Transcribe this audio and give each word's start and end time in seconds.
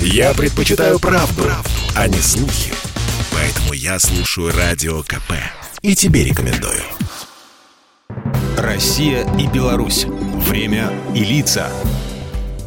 Я 0.00 0.34
предпочитаю 0.34 0.98
правду, 0.98 1.42
правду, 1.42 1.70
а 1.94 2.08
не 2.08 2.18
слухи. 2.18 2.72
Поэтому 3.32 3.72
я 3.72 3.98
слушаю 3.98 4.52
Радио 4.56 5.02
КП. 5.02 5.32
И 5.82 5.94
тебе 5.94 6.24
рекомендую. 6.24 6.82
Россия 8.56 9.26
и 9.38 9.46
Беларусь. 9.46 10.06
Время 10.06 10.92
и 11.14 11.20
лица. 11.20 11.70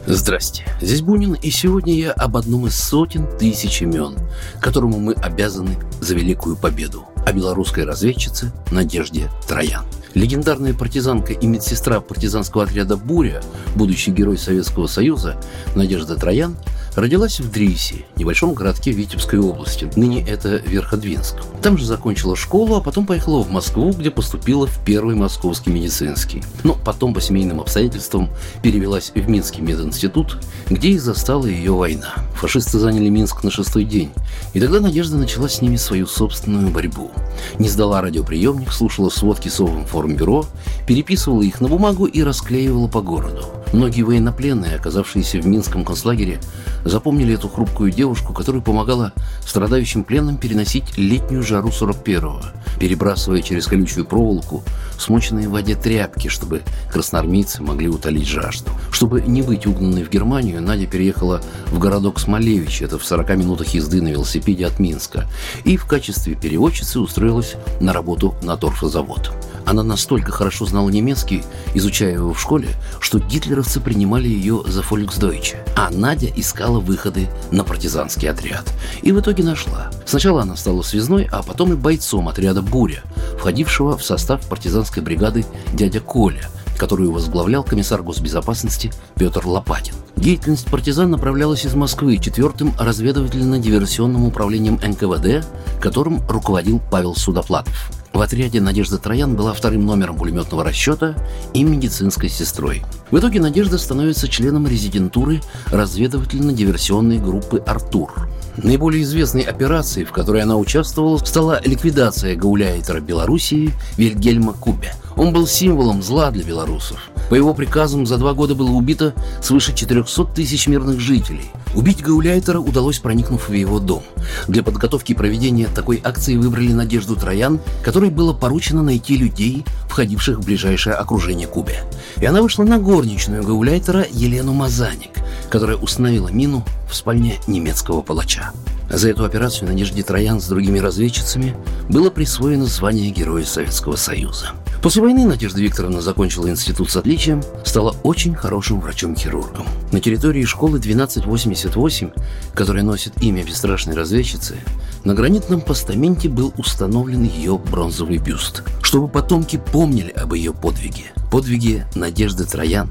Здрасте, 0.05 0.65
здесь 0.81 1.01
Бунин, 1.01 1.33
и 1.33 1.51
сегодня 1.51 1.93
я 1.93 2.11
об 2.13 2.35
одном 2.35 2.65
из 2.65 2.75
сотен 2.75 3.27
тысяч 3.37 3.81
имен, 3.81 4.17
которому 4.59 4.99
мы 4.99 5.13
обязаны 5.13 5.77
за 6.01 6.15
великую 6.15 6.55
победу, 6.55 7.07
о 7.25 7.31
белорусской 7.31 7.83
разведчице 7.83 8.51
Надежде 8.71 9.29
Троян. 9.47 9.85
Легендарная 10.13 10.73
партизанка 10.73 11.33
и 11.33 11.47
медсестра 11.47 12.01
партизанского 12.01 12.63
отряда 12.63 12.97
«Буря», 12.97 13.41
будущий 13.75 14.11
герой 14.11 14.37
Советского 14.37 14.87
Союза 14.87 15.37
Надежда 15.75 16.15
Троян– 16.15 16.57
Родилась 16.99 17.39
в 17.39 17.49
Дрисе, 17.49 18.03
небольшом 18.17 18.53
городке 18.53 18.91
Витебской 18.91 19.39
области, 19.39 19.89
ныне 19.95 20.21
это 20.21 20.57
Верходвинск. 20.57 21.37
Там 21.61 21.77
же 21.77 21.85
закончила 21.85 22.35
школу, 22.35 22.75
а 22.75 22.81
потом 22.81 23.05
поехала 23.05 23.41
в 23.41 23.49
Москву, 23.49 23.91
где 23.91 24.11
поступила 24.11 24.67
в 24.67 24.83
первый 24.83 25.15
московский 25.15 25.71
медицинский. 25.71 26.43
Но 26.65 26.73
потом 26.73 27.13
по 27.13 27.21
семейным 27.21 27.61
обстоятельствам 27.61 28.29
перевелась 28.61 29.13
в 29.15 29.29
Минский 29.29 29.61
мединститут, 29.61 30.39
где 30.69 30.89
и 30.89 30.97
застала 30.97 31.45
ее 31.45 31.71
война. 31.71 32.15
Фашисты 32.35 32.77
заняли 32.79 33.07
Минск 33.07 33.45
на 33.45 33.49
шестой 33.49 33.85
день, 33.85 34.11
и 34.53 34.59
тогда 34.59 34.81
Надежда 34.81 35.15
начала 35.15 35.47
с 35.47 35.61
ними 35.61 35.77
свою 35.77 36.05
собственную 36.05 36.67
борьбу. 36.67 37.11
Не 37.59 37.69
сдала 37.69 38.01
радиоприемник, 38.01 38.73
слушала 38.73 39.07
сводки 39.07 39.47
Совинформбюро, 39.47 40.47
переписывала 40.85 41.43
их 41.43 41.61
на 41.61 41.69
бумагу 41.69 42.07
и 42.07 42.21
расклеивала 42.21 42.89
по 42.89 43.01
городу. 43.01 43.58
Многие 43.71 44.01
военнопленные, 44.01 44.75
оказавшиеся 44.75 45.39
в 45.39 45.45
Минском 45.45 45.85
концлагере, 45.85 46.39
запомнили 46.85 47.35
эту 47.35 47.49
хрупкую 47.49 47.91
девушку, 47.91 48.33
которая 48.33 48.61
помогала 48.61 49.13
страдающим 49.45 50.03
пленным 50.03 50.37
переносить 50.37 50.97
летнюю 50.97 51.43
жару 51.43 51.69
41-го, 51.69 52.41
перебрасывая 52.79 53.41
через 53.41 53.67
колючую 53.67 54.05
проволоку 54.05 54.63
смоченные 54.97 55.47
в 55.47 55.51
воде 55.51 55.75
тряпки, 55.75 56.29
чтобы 56.29 56.61
красноармейцы 56.91 57.61
могли 57.61 57.89
утолить 57.89 58.27
жажду. 58.27 58.71
Чтобы 58.91 59.21
не 59.21 59.43
быть 59.43 59.67
угнанной 59.67 60.03
в 60.03 60.09
Германию, 60.09 60.61
Надя 60.61 60.87
переехала 60.87 61.41
в 61.67 61.77
городок 61.77 62.19
Смолевич, 62.19 62.81
это 62.81 62.97
в 62.97 63.05
40 63.05 63.29
минутах 63.37 63.67
езды 63.69 64.01
на 64.01 64.09
велосипеде 64.09 64.65
от 64.65 64.79
Минска, 64.79 65.27
и 65.63 65.77
в 65.77 65.85
качестве 65.85 66.33
переводчицы 66.35 66.99
устроилась 66.99 67.55
на 67.79 67.93
работу 67.93 68.35
на 68.41 68.57
торфозавод. 68.57 69.31
Она 69.69 69.83
настолько 69.83 70.31
хорошо 70.31 70.65
знала 70.65 70.89
немецкий, 70.89 71.43
изучая 71.75 72.15
его 72.15 72.33
в 72.33 72.41
школе, 72.41 72.69
что 72.99 73.19
гитлеровцы 73.19 73.79
принимали 73.79 74.27
ее 74.27 74.63
за 74.65 74.81
фольксдойче. 74.81 75.63
А 75.75 75.91
Надя 75.91 76.25
искала 76.35 76.79
выходы 76.79 77.29
на 77.51 77.63
партизанский 77.63 78.31
отряд. 78.31 78.65
И 79.03 79.11
в 79.11 79.19
итоге 79.19 79.43
нашла. 79.43 79.91
Сначала 80.07 80.41
она 80.41 80.55
стала 80.55 80.81
связной, 80.81 81.29
а 81.31 81.43
потом 81.43 81.73
и 81.73 81.75
бойцом 81.75 82.29
отряда 82.29 82.63
«Буря», 82.63 83.03
входившего 83.37 83.95
в 83.95 84.03
состав 84.03 84.41
партизанской 84.49 85.03
бригады 85.03 85.45
«Дядя 85.73 85.99
Коля», 85.99 86.49
которую 86.79 87.11
возглавлял 87.11 87.63
комиссар 87.63 88.01
госбезопасности 88.01 88.91
Петр 89.17 89.45
Лопатин. 89.45 89.93
Деятельность 90.15 90.65
партизан 90.65 91.11
направлялась 91.11 91.65
из 91.65 91.75
Москвы 91.75 92.17
четвертым 92.17 92.73
разведывательно-диверсионным 92.79 94.25
управлением 94.25 94.79
НКВД, 94.81 95.45
которым 95.79 96.27
руководил 96.27 96.81
Павел 96.89 97.13
Судоплатов. 97.13 97.91
В 98.13 98.21
отряде 98.21 98.59
Надежда 98.59 98.97
Троян 98.97 99.35
была 99.35 99.53
вторым 99.53 99.85
номером 99.85 100.17
пулеметного 100.17 100.63
расчета 100.63 101.15
и 101.53 101.63
медицинской 101.63 102.27
сестрой. 102.29 102.83
В 103.11 103.19
итоге 103.19 103.39
Надежда 103.39 103.77
становится 103.77 104.27
членом 104.27 104.67
резидентуры 104.67 105.41
разведывательно-диверсионной 105.67 107.19
группы 107.19 107.63
«Артур». 107.65 108.27
Наиболее 108.57 109.03
известной 109.03 109.43
операцией, 109.43 110.05
в 110.05 110.11
которой 110.11 110.41
она 110.41 110.57
участвовала, 110.57 111.17
стала 111.17 111.61
ликвидация 111.63 112.35
гауляйтера 112.35 112.99
Белоруссии 112.99 113.71
Вильгельма 113.95 114.53
Кубе. 114.53 114.93
Он 115.15 115.31
был 115.31 115.47
символом 115.47 116.01
зла 116.01 116.31
для 116.31 116.43
белорусов. 116.43 117.09
По 117.29 117.35
его 117.35 117.53
приказам 117.53 118.05
за 118.05 118.17
два 118.17 118.33
года 118.33 118.55
было 118.55 118.71
убито 118.71 119.13
свыше 119.41 119.73
400 119.73 120.25
тысяч 120.25 120.67
мирных 120.67 120.99
жителей. 120.99 121.51
Убить 121.75 122.01
Гауляйтера 122.01 122.59
удалось, 122.59 122.99
проникнув 122.99 123.49
в 123.49 123.53
его 123.53 123.79
дом. 123.79 124.03
Для 124.47 124.63
подготовки 124.63 125.11
и 125.11 125.15
проведения 125.15 125.67
такой 125.67 126.01
акции 126.03 126.35
выбрали 126.35 126.73
Надежду 126.73 127.15
Троян, 127.15 127.59
которой 127.83 128.09
было 128.09 128.33
поручено 128.33 128.81
найти 128.81 129.15
людей, 129.15 129.63
входивших 129.87 130.39
в 130.39 130.45
ближайшее 130.45 130.95
окружение 130.95 131.47
Кубе. 131.47 131.83
И 132.17 132.25
она 132.25 132.41
вышла 132.41 132.63
на 132.63 132.79
горничную 132.79 133.43
Гауляйтера 133.43 134.05
Елену 134.11 134.53
Мазаник, 134.53 135.11
которая 135.49 135.77
установила 135.77 136.29
мину 136.29 136.65
в 136.89 136.95
спальне 136.95 137.37
немецкого 137.45 138.01
палача. 138.01 138.51
За 138.89 139.07
эту 139.09 139.23
операцию 139.23 139.67
Надежде 139.67 140.01
Троян 140.01 140.41
с 140.41 140.47
другими 140.47 140.79
разведчицами 140.79 141.55
было 141.89 142.09
присвоено 142.09 142.65
звание 142.65 143.11
Героя 143.11 143.45
Советского 143.45 143.95
Союза. 143.95 144.53
После 144.81 145.01
войны 145.01 145.25
Надежда 145.25 145.59
Викторовна 145.59 145.99
закончила 145.99 146.49
институт 146.49 146.89
с 146.89 146.95
отличием, 146.95 147.43
стала 147.65 147.95
очень 148.03 148.33
хорошим 148.33 148.79
врачом-хирургом. 148.79 149.67
На 149.91 149.99
территории 149.99 150.45
школы 150.45 150.77
1288, 150.77 152.11
которая 152.53 152.83
носит 152.83 153.21
имя 153.21 153.43
бесстрашной 153.43 153.95
разведчицы, 153.95 154.55
на 155.03 155.13
гранитном 155.13 155.59
постаменте 155.59 156.29
был 156.29 156.53
установлен 156.57 157.23
ее 157.23 157.57
бронзовый 157.57 158.19
бюст, 158.19 158.63
чтобы 158.81 159.09
потомки 159.09 159.61
помнили 159.71 160.11
об 160.11 160.33
ее 160.33 160.53
подвиге. 160.53 161.11
Подвиге 161.29 161.85
Надежды 161.95 162.45
Троян, 162.45 162.89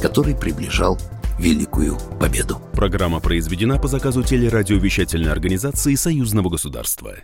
который 0.00 0.34
приближал 0.34 0.98
великую 1.38 1.98
победу. 2.18 2.62
Программа 2.72 3.20
произведена 3.20 3.78
по 3.78 3.88
заказу 3.88 4.22
телерадиовещательной 4.22 5.30
организации 5.30 5.94
Союзного 5.96 6.48
государства. 6.48 7.14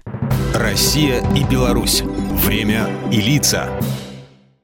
Россия 0.55 1.25
и 1.35 1.45
Беларусь. 1.45 2.03
Время 2.03 2.91
и 3.11 3.21
лица. 3.21 3.71